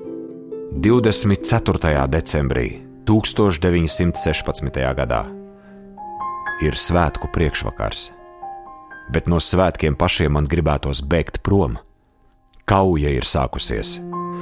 24. 0.87 2.05
decembrī 2.13 2.69
1916. 3.11 4.79
gadā 5.01 5.25
ir 6.63 6.79
svētku 6.79 7.27
priekšvakars, 7.35 8.07
bet 9.11 9.27
no 9.27 9.43
svētkiem 9.43 9.99
pašiem 9.99 10.39
man 10.39 10.47
gribētos 10.47 11.03
bēgt 11.03 11.43
prom 11.43 11.75
Kauja 12.67 13.13
ir 13.15 13.23
sākusies, 13.23 14.01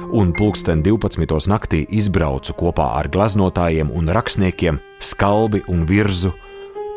un 0.09 0.31
pulksten 0.33 0.79
12. 0.81 1.45
naktī 1.45 1.83
izbraucu 1.93 2.55
kopā 2.57 2.87
ar 2.97 3.05
glaznotājiem 3.13 3.91
un 3.93 4.09
rakstniekiem 4.17 4.79
skalbi 4.97 5.59
un 5.69 5.83
virzu 5.85 6.31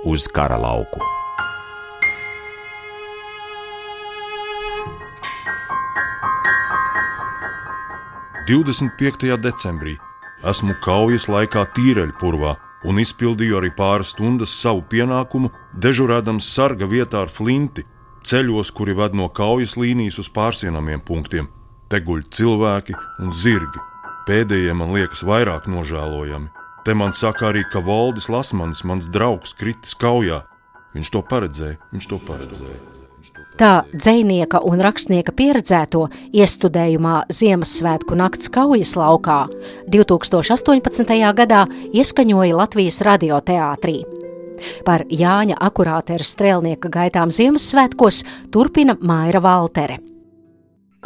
uz 0.09 0.25
kara 0.33 0.57
lauku. 0.57 1.03
Divdesmit 8.49 8.97
piektajā 8.97 9.37
decembrī 9.37 9.99
esmu 10.49 10.79
kaujas 10.81 11.29
laikā 11.29 11.67
tīreļpurvā 11.77 12.57
un 12.89 13.05
izpildīju 13.05 13.61
arī 13.61 13.75
pāris 13.77 14.17
stundas 14.17 14.57
savu 14.65 14.81
pienākumu, 14.89 15.53
dežurēdams 15.77 16.49
sarga 16.57 16.89
vietā 16.89 17.27
ar 17.27 17.29
flinti, 17.29 17.85
ceļos, 18.25 18.73
kuri 18.75 18.97
ved 18.99 19.17
no 19.19 19.29
kaujas 19.29 19.77
līnijas 19.79 20.19
uz 20.23 20.29
pārsienamiem 20.33 21.01
punktiem. 21.05 21.49
Te 21.89 22.01
guļ 22.05 22.27
cilvēki 22.35 22.97
un 23.23 23.33
zirgi. 23.33 23.81
Pēdējie 24.29 24.75
man 24.77 24.93
liekas 24.93 25.25
vairāk 25.25 25.71
nožēlojami. 25.73 26.51
Te 26.85 26.95
man 26.97 27.15
saka 27.17 27.51
arī, 27.51 27.65
ka 27.69 27.81
Valdis 27.85 28.29
Lasmanis, 28.33 28.85
mans 28.85 29.09
draugs, 29.13 29.55
kritis 29.57 29.97
kaujā. 29.99 30.43
Viņš 30.97 31.11
to 31.15 31.23
paredzēja, 31.25 31.81
viņš 31.93 32.09
to 32.11 32.21
paredzēja. 32.29 32.79
Tā 33.59 33.73
dzinieka 33.91 34.61
un 34.63 34.79
rakstnieka 34.85 35.33
pieredzēto 35.35 36.05
iestudējumā 36.31 37.25
Ziemassvētku 37.35 38.15
nakts 38.21 38.53
kaujas 38.55 38.95
laukā 38.95 39.41
2018. 39.91 41.19
gadā 41.41 41.65
ieskaņoja 41.91 42.61
Latvijas 42.61 43.03
radioteātrī. 43.09 44.05
Par 44.87 45.05
Jāņa 45.09 45.59
akurātera 45.69 46.25
strēlnieka 46.25 46.91
gaitām 46.93 47.33
Ziemassvētkos 47.35 48.23
turpina 48.55 48.99
Maira 49.01 49.43
Valtere. 49.45 49.99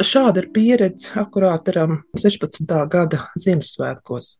Šāda 0.03 0.41
ir 0.41 0.47
pieredze 0.53 1.11
akurāteram 1.21 1.99
16. 2.17 2.71
gada 2.89 3.27
Ziemassvētkos. 3.39 4.37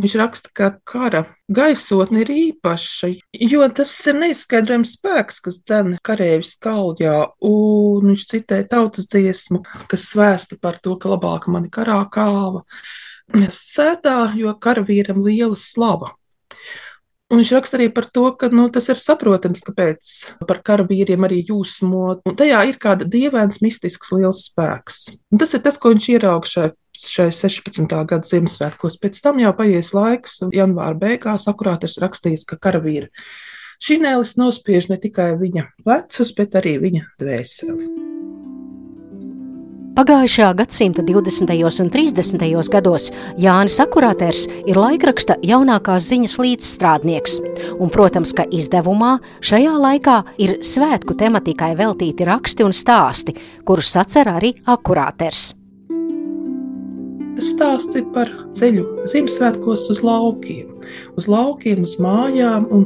Viņš 0.00 0.14
raksta, 0.16 0.50
ka 0.56 0.70
kara 0.88 1.20
gaisotne 1.52 2.22
ir 2.22 2.30
īpaša, 2.32 3.10
jo 3.44 3.66
tas 3.76 3.92
ir 4.08 4.16
neizskaidrojams 4.22 4.94
spēks, 4.96 5.40
kas 5.44 5.58
dzen 5.60 5.98
karavīrus 6.04 6.54
kaujā. 6.64 7.16
Un 7.44 8.08
viņš 8.08 8.24
citē 8.30 8.62
tautas 8.70 9.10
dziesmu, 9.12 9.60
kas 9.92 10.08
svēsta 10.14 10.56
par 10.60 10.80
to, 10.84 10.96
ka 10.96 11.12
labāk 11.12 11.48
mani 11.52 11.68
karā 11.72 12.00
kāva. 12.12 12.64
Sētā, 13.52 14.32
jo 14.36 14.56
karavīram 14.60 15.20
liela 15.24 15.56
slava. 15.60 16.14
Un 17.32 17.40
viņš 17.40 17.52
raksta 17.56 17.78
arī 17.78 17.86
par 17.94 18.04
to, 18.12 18.26
ka 18.36 18.50
nu, 18.52 18.66
tas 18.72 18.90
ir 18.92 19.00
saprotams, 19.00 19.62
kāpēc 19.64 20.10
par 20.44 20.60
karavīriem 20.66 21.24
arī 21.24 21.40
jūsmo. 21.48 22.18
Un 22.28 22.36
tajā 22.36 22.60
ir 22.68 22.76
kāda 22.82 23.08
dievēns, 23.08 23.62
mistisks, 23.64 24.12
liels 24.12 24.44
spēks. 24.50 25.06
Un 25.32 25.40
tas 25.40 25.56
ir 25.56 25.64
tas, 25.64 25.80
ko 25.80 25.94
viņš 25.94 26.10
ierauga 26.12 26.52
šai, 26.52 26.68
šai 26.92 27.30
16. 27.32 27.88
gada 27.88 28.28
Ziemassvētkos. 28.28 29.00
Pēc 29.00 29.22
tam 29.24 29.40
jau 29.40 29.54
paies 29.56 29.94
laiks, 29.96 30.42
un 30.44 30.52
janvāra 30.52 30.98
beigās 31.06 31.48
akurāters 31.48 31.96
rakstījis, 32.04 32.44
ka 32.52 32.60
karavīri 32.60 33.08
šinēlis 33.82 34.36
nospiež 34.38 34.92
ne 34.92 35.00
tikai 35.02 35.32
viņa 35.40 35.70
plecus, 35.82 36.36
bet 36.36 36.60
arī 36.60 36.78
viņa 36.84 37.06
dvēseli. 37.22 38.11
Pagājušā 39.92 40.54
gadsimta 40.56 41.02
20. 41.04 41.52
un 41.82 41.90
30. 41.92 42.70
gados 42.72 43.10
Jānis 43.36 43.76
Akurāters 43.82 44.46
ir 44.64 44.80
laikraksta 44.80 45.36
jaunākās 45.44 46.06
ziņas 46.08 46.38
līdzstrādnieks, 46.40 47.36
un, 47.76 47.92
protams, 47.92 48.32
ka 48.32 48.48
izdevumā 48.48 49.18
šajā 49.44 49.76
laikā 49.84 50.18
ir 50.40 50.62
svētku 50.64 51.12
tematikai 51.20 51.74
veltīti 51.76 52.24
raksti 52.24 52.64
un 52.64 52.72
stāsti, 52.72 53.36
kurus 53.68 53.92
atcer 54.00 54.32
arī 54.32 54.56
Akurāters. 54.64 55.50
Tas 57.32 57.48
stāsts 57.48 57.96
ir 57.96 58.04
par 58.12 58.28
ceļu 58.52 58.84
Ziemassvētkos 59.08 59.86
uz 59.94 60.02
laukiem, 60.04 60.68
uz 61.16 61.28
laukiem, 61.30 61.84
uz 61.86 61.96
mājām, 62.02 62.66
un 62.74 62.84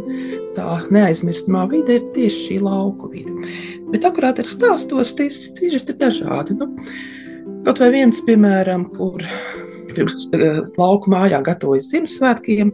tā 0.54 0.78
neaizmirstamā 0.94 1.64
vide 1.72 1.98
ir 1.98 2.06
tieši 2.14 2.42
šī 2.44 2.58
lauku 2.62 3.10
vide. 3.10 3.34
Bet 3.90 4.06
akurāt 4.06 4.38
ar 4.42 4.48
stāstos 4.48 5.14
tie 5.18 5.26
sižeti 5.34 5.94
ir 5.94 6.00
dažādi. 6.00 6.56
Nu, 6.60 6.70
kaut 7.66 7.82
vai 7.82 7.90
viens, 7.96 8.22
piemēram, 8.26 8.86
kur 8.94 9.24
pirms 9.90 10.28
eh, 10.36 10.62
lauku 10.78 11.10
mājā 11.10 11.42
gatavojas 11.44 11.90
Ziemassvētkiem, 11.90 12.70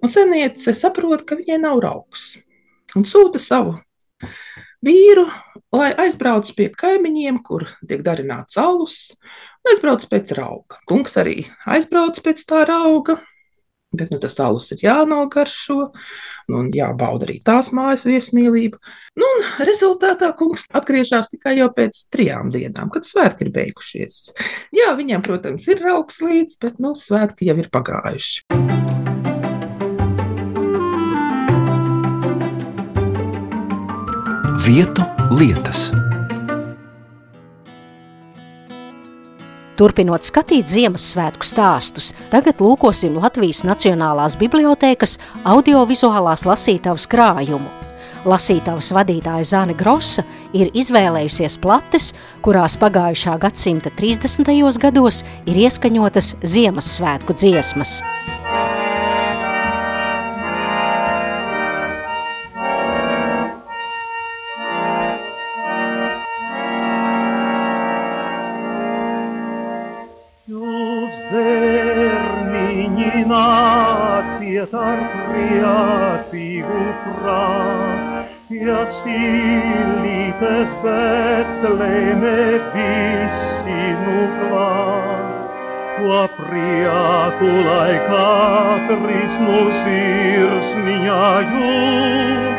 un 0.00 0.12
seniece 0.12 0.72
saprot, 0.76 1.26
ka 1.28 1.36
viņai 1.36 1.60
nav 1.66 1.82
rauks, 1.84 2.30
un 2.96 3.04
sūta 3.08 3.42
savu 3.42 3.76
vīru, 4.84 5.26
lai 5.74 5.90
aizbrauc 6.06 6.50
pie 6.56 6.70
kaimiņiem, 6.78 7.42
kur 7.44 7.66
tiek 7.84 8.02
darināts 8.06 8.58
alus, 8.60 8.98
aizbrauc 9.72 10.04
pēc 10.10 10.36
rauga. 10.38 10.78
Kungs 10.88 11.18
arī 11.20 11.42
aizbrauc 11.68 12.20
pēc 12.24 12.44
tā 12.48 12.64
rauga, 12.68 13.18
bet 13.92 14.10
nu, 14.12 14.18
tas 14.20 14.36
alus 14.44 14.68
ir 14.74 14.82
jānogaršo, 14.84 15.76
nu, 16.48 16.58
un 16.60 16.70
jābauda 16.74 17.28
arī 17.28 17.38
tās 17.44 17.70
mājas 17.76 18.04
viesmīlība. 18.08 18.80
Nu, 19.18 19.28
un 19.28 19.46
rezultātā 19.68 20.30
kungs 20.38 20.66
atgriežas 20.76 21.32
tikai 21.32 21.56
jau 21.58 21.70
pēc 21.74 22.04
trijām 22.12 22.52
dienām, 22.54 22.92
kad 22.94 23.08
svētki 23.08 23.46
ir 23.46 23.54
beigušies. 23.54 24.20
Jā, 24.76 24.92
viņiem, 24.98 25.24
protams, 25.24 25.68
ir 25.72 25.82
raugs 25.84 26.20
līdzi, 26.24 26.60
bet 26.64 26.82
nu, 26.84 26.94
svētki 26.98 27.48
jau 27.48 27.56
ir 27.62 27.72
pagājuši. 27.72 28.44
Vietu 34.68 35.06
lietas. 35.32 35.88
Turpinot 39.78 40.26
skatīt 40.26 40.66
Ziemassvētku 40.66 41.46
stāstus, 41.46 42.08
tagad 42.32 42.58
lūkosim 42.58 43.14
Latvijas 43.22 43.60
Nacionālās 43.62 44.34
Bibliotēkas 44.40 45.20
audiovizuālās 45.46 46.42
lasītavas 46.48 47.06
krājumu. 47.06 47.70
Lasītavas 48.26 48.90
vadītāja 48.96 49.46
Zāne 49.46 49.76
Grossa 49.78 50.24
ir 50.50 50.72
izvēlējusies 50.74 51.60
plates, 51.62 52.10
kurās 52.42 52.74
pagājušā 52.80 53.36
gadsimta 53.38 53.94
30. 53.94 54.50
gados 54.82 55.22
ir 55.46 55.62
ieskaņotas 55.68 56.34
Ziemassvētku 56.42 57.38
dziesmas. 57.38 58.00
Betlēmē 82.18 82.58
visi 82.74 83.82
nu 84.04 84.22
klāt. 84.38 85.52
To 85.98 86.18
prieku, 86.34 87.50
lai 87.66 87.94
katrs 88.06 89.34
no 89.44 89.58
sirsniņā 89.82 91.28
jūt, 91.52 92.58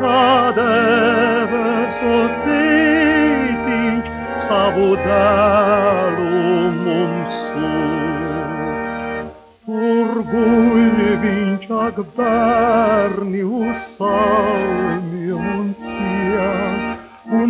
kad 0.00 0.60
evers 0.64 2.00
tētiņš 2.44 4.12
savu 4.48 4.90
dēlu 5.04 6.44
mums 6.84 7.38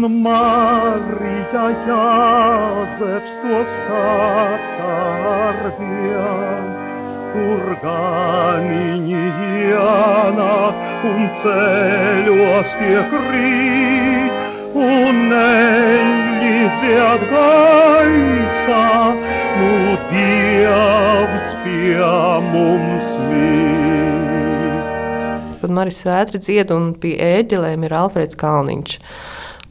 un 0.05 0.23
Marija 0.23 1.65
Jāzeps 1.87 3.31
to 3.43 3.61
skata 3.73 4.99
ar 5.31 5.59
vien. 5.79 6.67
Tur 7.33 7.65
ganiņi 7.83 9.23
ienāk 9.71 11.03
un 11.09 11.25
ceļos 11.43 12.77
tiek 12.81 13.17
rīt, 13.25 14.37
un 14.75 15.35
eļļi 15.39 16.55
dzied 16.77 17.25
gaisā, 17.33 18.85
nu 19.59 19.97
Dievs 20.13 21.57
pie 21.65 22.13
mums 22.53 23.11
mīt. 23.33 24.79
Kad 25.65 25.75
Marijas 25.75 26.05
Svētra 26.05 26.39
dzied 26.45 26.71
un 26.75 26.93
pie 27.03 27.17
ēģelēm 27.33 27.89
ir 27.89 27.99
Alfreds 28.05 28.39
Kalniņš. 28.39 29.01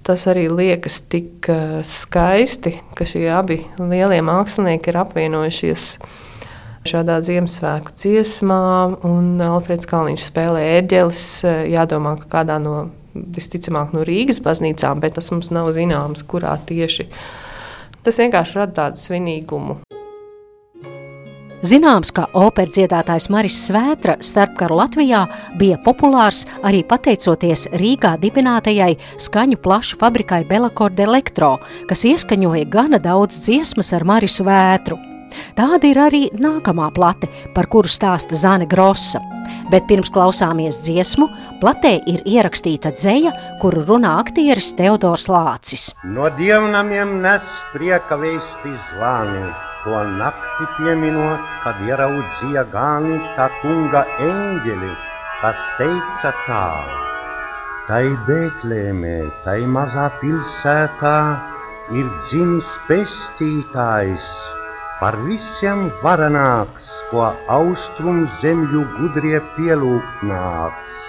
Tas 0.08 0.24
arī 0.32 0.46
liekas 0.48 1.02
tik 1.12 1.50
eh, 1.52 1.80
skaisti, 1.84 2.78
ka 2.96 3.04
šie 3.04 3.26
abi 3.28 3.58
lielie 3.76 4.22
mākslinieki 4.24 4.94
ir 4.94 5.00
apvienojušies 5.02 5.88
šādā 6.88 7.18
Ziemassvētku 7.28 7.92
dziesmā, 8.00 8.62
un 9.10 9.44
Alfreds 9.44 9.90
Kalniņš 9.90 10.30
spēlē 10.30 10.62
ērģeles. 10.78 11.26
Eh, 11.44 11.60
jādomā, 11.74 12.16
ka 12.22 12.32
kādā 12.38 12.56
no 12.64 12.78
visticamāk 13.36 13.92
no 13.98 14.06
Rīgas 14.08 14.40
baznīcām, 14.46 15.04
bet 15.04 15.18
tas 15.20 15.28
mums 15.34 15.52
nav 15.52 15.74
zināms, 15.76 16.24
kurā 16.24 16.56
tieši. 16.70 17.10
Tas 18.08 18.24
vienkārši 18.24 18.62
rada 18.62 18.78
tādu 18.80 19.04
svinīgumu. 19.04 19.82
Zināms, 21.66 22.12
ka 22.14 22.28
operas 22.38 22.76
dziedātājs 22.76 23.32
Maris 23.34 23.56
Svētra 23.66 24.14
starpkara 24.22 24.78
Latvijā 24.78 25.24
bija 25.58 25.80
populārs 25.82 26.44
arī 26.62 26.84
pateicoties 26.86 27.66
Rīgā 27.82 28.14
dibinātajai 28.22 28.94
skaņu 29.18 29.58
plašu 29.66 29.98
fabrikai 29.98 30.44
Belakorde 30.46 31.08
Elektro, 31.08 31.56
kas 31.90 32.06
ieskaņoja 32.06 32.70
gana 32.70 33.02
daudz 33.02 33.42
dziesmas 33.42 33.90
ar 33.98 34.06
Marisu 34.06 34.46
Vētru. 34.46 35.02
Tāda 35.58 35.90
ir 35.90 36.00
arī 36.02 36.24
nākamā 36.38 36.90
plate, 36.96 37.30
par 37.56 37.70
kuru 37.72 37.90
stāsta 37.92 38.38
Zane 38.38 38.68
Grossa. 38.70 39.22
Bet 39.72 39.88
pirms 39.90 40.12
klausāmies 40.16 40.80
dziesmu, 40.84 41.28
platē 41.62 41.98
ir 42.08 42.24
ierakstīta 42.28 42.94
dzeja, 42.96 43.34
kuru 43.62 43.84
runā 43.88 44.18
aktieris 44.22 44.74
Teodors 44.80 45.28
Lācis. 45.32 45.90
No 46.08 46.30
dievnamiem 46.40 47.18
nes 47.24 47.48
prieka 47.74 48.20
vēsti 48.20 48.76
zvani 48.90 49.48
to 49.84 50.00
nakti 50.20 50.66
pieminot, 50.78 51.44
kad 51.64 51.80
ieraudzīja 51.88 52.64
gani 52.74 53.20
tā 53.38 53.48
kunga 53.62 54.04
eņģeli, 54.24 54.90
kas 55.42 55.62
teica 55.80 56.34
tā. 56.48 56.66
Tai 57.88 58.04
Bēklēmē, 58.28 59.20
tai 59.46 59.62
mazā 59.72 60.10
pilsētā 60.20 61.20
ir 61.96 62.10
dzimis 62.28 62.72
pestītājs, 62.90 64.28
par 65.00 65.18
visiem 65.28 65.88
varenāks, 66.02 66.88
ko 67.12 67.28
austrum 67.54 68.24
zemļu 68.42 68.84
gudrie 68.98 69.40
pielūgt 69.56 70.24
nāks. 70.30 71.04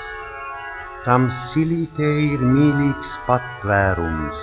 Tam 1.07 1.29
silītē 1.48 2.09
ir 2.27 2.42
mīlīgs 2.44 3.12
patvērums, 3.27 4.42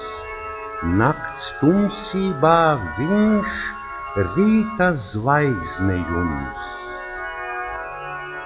nakts 1.01 1.49
tumsībā 1.60 2.60
viņš 2.97 3.60
rīta 4.15 4.93
zvaigzne 5.12 5.97
jums. 5.99 6.71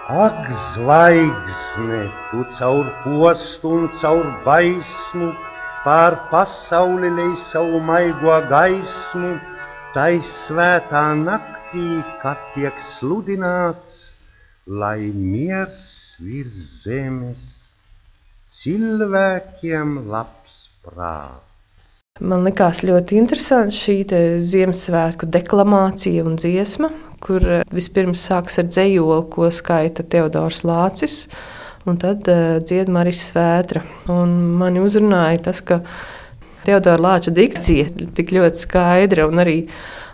Ak, 0.09 0.39
zvaigzne, 0.73 2.01
tu 2.31 2.43
caur 2.57 2.89
postu 3.05 3.75
un 3.77 3.87
caur 4.01 4.25
baismu, 4.43 5.29
pār 5.85 6.17
pasauli 6.31 7.13
lej 7.13 7.35
savu 7.51 7.79
maigo 7.91 8.39
gaismu, 8.49 9.37
tai 9.93 10.19
svētā 10.45 11.03
naktī, 11.17 12.01
kad 12.21 12.41
tiek 12.53 12.75
sludināts, 12.97 14.09
lai 14.69 15.09
miers 15.09 15.79
virs 16.21 16.83
zemes 16.83 17.45
cilvēkiem 18.59 19.95
labs 20.09 20.65
prāts. 20.85 21.45
Man 22.19 22.43
likās 22.43 22.81
ļoti 22.83 23.15
interesanti 23.15 23.77
šī 23.77 23.95
Ziemassvētku 24.43 25.29
deklamācija 25.31 26.25
un 26.27 26.35
dziesma, 26.35 26.89
kur 27.23 27.45
eh, 27.47 27.63
vispirms 27.71 28.25
sāks 28.27 28.59
ar 28.59 28.67
dzējoli, 28.67 29.29
ko 29.31 29.47
skaita 29.53 30.03
Teodors 30.03 30.65
Lācis, 30.67 31.23
un 31.87 31.97
tad 31.97 32.27
uh, 32.29 32.59
dzied 32.59 32.91
Marijas 32.91 33.29
Svētra. 33.31 33.81
Un 34.11 34.35
mani 34.59 34.83
uzrunāja 34.83 35.45
tas, 35.47 35.63
ka 35.63 35.79
Teodora 36.69 37.01
Lāča 37.01 37.33
dikcija 37.33 37.89
tik 38.17 38.35
ļoti 38.35 38.61
skaidra 38.67 39.25
un 39.29 39.41
arī 39.41 39.63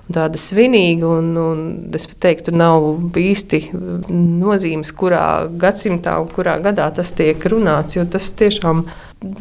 tāda 0.05 0.37
svinīga, 0.37 1.07
un, 1.17 1.31
un 1.41 1.63
es 1.97 2.05
teiktu, 2.21 2.53
nav 2.55 2.85
īsti 3.19 3.61
nozīmes, 4.13 4.91
kurā 4.95 5.49
gadsimtā 5.59 6.19
un 6.21 6.29
kurā 6.31 6.59
gadā 6.63 6.91
tas 6.93 7.09
tiek 7.17 7.41
runāts, 7.49 7.97
jo 7.97 8.05
tas 8.05 8.29
tiešām 8.37 8.83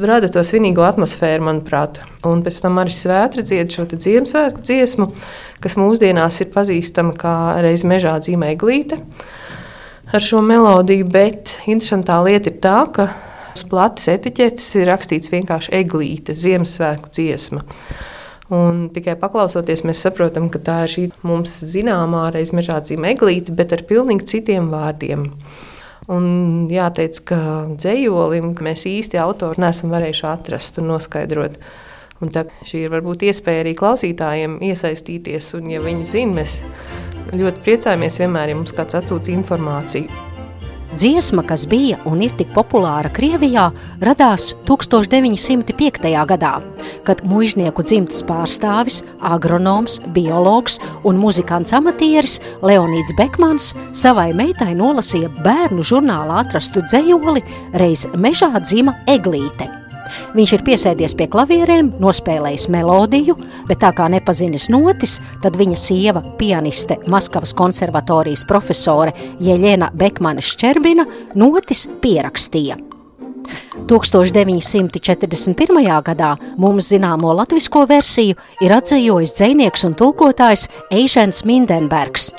rada 0.00 0.31
to 0.33 0.40
svinīgo 0.46 0.85
atmosfēru, 0.87 1.44
manuprāt. 1.50 2.00
Un 2.24 2.40
pēc 2.46 2.62
tam 2.64 2.81
arī 2.81 2.94
svētra 2.96 3.44
dzied 3.44 3.77
šo 3.77 3.87
Ziemassvētku 3.92 4.64
dziesmu, 4.64 5.11
kas 5.61 5.77
mūsdienās 5.81 6.40
ir 6.40 6.53
pazīstama 6.55 7.12
kā 7.20 7.37
reiz 7.64 7.85
mežā 7.85 8.16
dzīmē 8.24 8.55
glīte 8.61 9.03
ar 10.14 10.22
šo 10.22 10.40
melodiju, 10.44 11.07
bet 11.11 11.57
interesantā 11.66 12.20
lieta 12.24 12.50
ir 12.53 12.59
tā, 12.62 12.81
ka 12.94 13.09
uz 13.54 13.64
plates 13.70 14.08
etiķetes 14.12 14.66
ir 14.80 14.90
rakstīts 14.90 15.32
vienkārši 15.32 15.72
eglīte, 15.80 16.34
Ziemassvētku 16.38 17.12
dziesma. 17.14 17.64
Un 18.52 18.88
tikai 18.92 19.14
paklausoties, 19.18 19.86
mēs 19.88 20.02
saprotam, 20.04 20.50
ka 20.52 20.60
tā 20.62 20.82
ir 20.84 20.92
šī 20.92 21.04
mums 21.24 21.56
zināmā 21.64 22.26
reiz 22.34 22.52
mežā 22.52 22.76
dzīve 22.84 23.14
eglīte, 23.14 23.54
bet 23.56 23.72
ar 23.72 23.84
pilnīgi 23.88 24.28
citiem 24.34 24.68
vārdiem. 24.72 25.30
Un 26.12 26.26
jāteic, 26.68 27.22
ka 27.30 27.38
dzējolim 27.72 28.52
mēs 28.66 28.84
īsti 28.90 29.20
autori 29.22 29.62
nesam 29.64 29.94
varējuši 29.94 30.28
atrast 30.28 30.82
un 30.82 30.92
noskaidrot. 30.92 31.56
Un 32.22 32.30
tā, 32.34 32.44
šī 32.68 32.84
ir 32.84 32.92
varbūt 32.92 33.24
iespēja 33.30 33.64
arī 33.64 33.72
klausītājiem 33.78 34.60
iesaistīties, 34.68 35.54
un, 35.58 35.72
ja 35.72 35.80
viņi 35.82 36.06
zina, 36.12 36.38
mēs 36.42 36.60
ļoti 37.32 37.64
priecājamies 37.64 38.20
vienmēr, 38.20 38.52
ja 38.52 38.60
mums 38.60 38.76
kāds 38.76 39.00
atsūta 39.00 39.32
informāciju. 39.34 40.33
Dziesma, 40.94 41.42
kas 41.42 41.64
bija 41.66 41.96
un 42.07 42.20
ir 42.22 42.30
tik 42.38 42.52
populāra 42.54 43.11
Krievijā, 43.11 43.64
radās 44.04 44.52
1905. 44.68 46.07
gadā, 46.30 46.52
kad 47.02 47.24
muiznieku 47.26 47.83
dzimtas 47.83 48.22
pārstāvis, 48.28 49.00
agronoms, 49.18 49.98
biologs 50.14 50.78
un 51.02 51.18
muzikants 51.18 51.74
amatieris 51.74 52.38
Leonīds 52.62 53.11
Bekmans 53.18 53.72
savai 53.90 54.30
meitai 54.38 54.76
nolasīja 54.78 55.33
bērnu 55.42 55.83
žurnālā 55.83 56.44
atrastu 56.44 56.87
dzējoli 56.87 57.42
reiz 57.74 58.07
mežā 58.14 58.52
dzima 58.62 58.94
eglīte. 59.11 59.83
Viņš 60.35 60.53
ir 60.57 60.64
piesēdies 60.66 61.14
pie 61.18 61.27
klavierēm, 61.31 61.92
nospēlējis 62.03 62.68
melodiju, 62.72 63.35
bet 63.68 63.79
tā 63.85 63.90
kā 63.96 64.09
nepazinis 64.12 64.68
notis, 64.72 65.20
tad 65.42 65.53
viņa 65.61 65.77
sieva, 65.79 66.20
pianiste, 66.40 66.94
Maskavas 67.11 67.55
konservatorijas 67.57 68.44
profesore 68.48 69.12
Jeļena 69.44 69.90
Bekmana 69.94 70.42
Šķerbina 70.44 71.05
notis 71.38 71.87
pierakstīja. 72.03 72.77
1941. 73.90 76.03
gadā 76.07 76.31
mums 76.57 76.88
zināmo 76.88 77.35
latviešu 77.37 77.85
versiju 77.90 78.35
ir 78.64 78.70
atzījis 78.79 79.35
dzinieks 79.37 79.85
un 79.88 79.92
tulkotājs 80.00 80.62
Eižens 80.94 81.38
Mindenbergs 81.44 82.33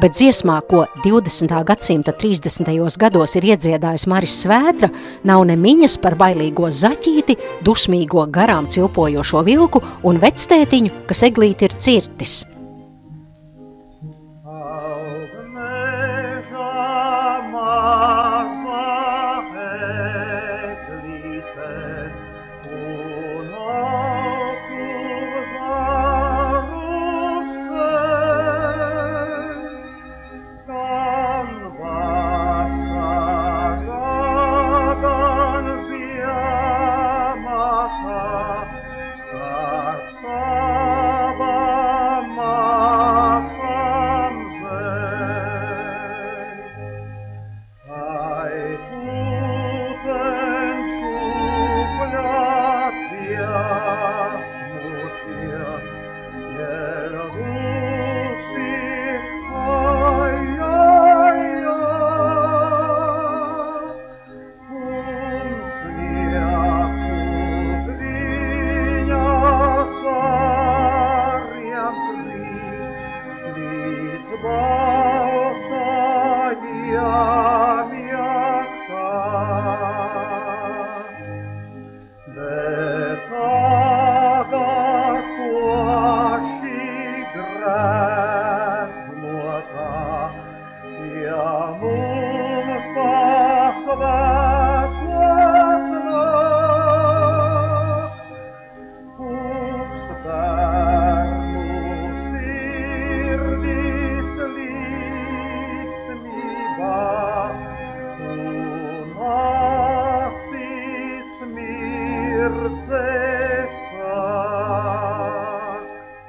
bet 0.00 0.16
dziesmā, 0.16 0.60
ko 0.68 0.84
20. 1.04 1.52
gadsimta 1.66 2.14
30. 2.16 2.70
gados 3.00 3.36
ir 3.36 3.48
iedziedājis 3.52 4.06
Maris 4.10 4.36
Svētra, 4.44 4.90
nav 5.24 5.44
ne 5.48 5.56
miņas 5.60 5.98
par 6.02 6.16
bailīgo 6.20 6.70
zaķīti, 6.72 7.36
dusmīgo 7.66 8.26
garām 8.32 8.68
cilpojošo 8.70 9.44
vilku 9.48 9.84
un 10.08 10.22
vectētiņu, 10.22 11.04
kas 11.10 11.26
eglīti 11.28 11.68
ir 11.68 11.76
cirtis. 11.78 12.40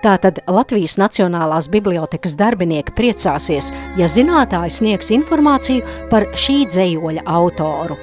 Tātad 0.01 0.39
Latvijas 0.49 0.95
Nacionālās 0.97 1.67
bibliotekas 1.69 2.33
darbinieki 2.39 2.93
priecāsies, 2.97 3.69
ja 3.99 4.07
zinātājs 4.09 4.79
sniegs 4.81 5.11
informāciju 5.13 6.07
par 6.09 6.25
šī 6.33 6.63
dzējoļa 6.71 7.25
autoru. 7.29 7.99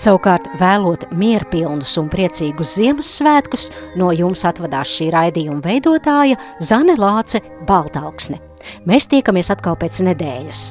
Savukārt, 0.00 0.50
vēlot 0.60 1.06
mierpilnus 1.16 1.96
un 2.00 2.10
priecīgus 2.12 2.74
Ziemassvētkus, 2.76 3.68
no 4.00 4.10
jums 4.16 4.44
atvadās 4.48 4.92
šī 4.92 5.10
raidījuma 5.14 5.64
veidotāja 5.64 6.36
Zane 6.60 6.96
Lāce 7.00 7.40
Baltalksne. 7.68 8.40
Mēs 8.88 9.08
tiekamies 9.08 9.52
atkal 9.52 9.80
pēc 9.80 10.02
nedēļas. 10.10 10.64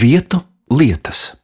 Vietu 0.00 0.44
lietas. 0.72 1.39